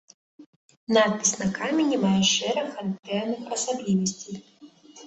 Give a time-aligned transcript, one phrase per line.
[0.97, 4.35] Надпіс на камені мае шэраг характэрных асаблівасцей.